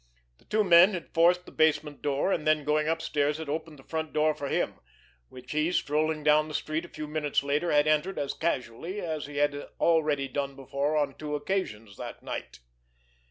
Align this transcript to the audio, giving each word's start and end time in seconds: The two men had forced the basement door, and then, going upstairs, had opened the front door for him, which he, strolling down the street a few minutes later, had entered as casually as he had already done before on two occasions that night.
The 0.39 0.45
two 0.45 0.63
men 0.63 0.93
had 0.93 1.13
forced 1.13 1.45
the 1.45 1.51
basement 1.51 2.01
door, 2.01 2.31
and 2.31 2.47
then, 2.47 2.63
going 2.63 2.87
upstairs, 2.87 3.37
had 3.37 3.47
opened 3.47 3.77
the 3.77 3.83
front 3.83 4.13
door 4.13 4.33
for 4.33 4.47
him, 4.47 4.79
which 5.29 5.51
he, 5.51 5.71
strolling 5.71 6.23
down 6.23 6.47
the 6.47 6.55
street 6.55 6.85
a 6.85 6.89
few 6.89 7.05
minutes 7.07 7.43
later, 7.43 7.71
had 7.71 7.85
entered 7.85 8.17
as 8.17 8.33
casually 8.33 8.99
as 8.99 9.27
he 9.27 9.37
had 9.37 9.53
already 9.79 10.27
done 10.27 10.55
before 10.55 10.97
on 10.97 11.13
two 11.13 11.35
occasions 11.35 11.97
that 11.97 12.23
night. 12.23 12.57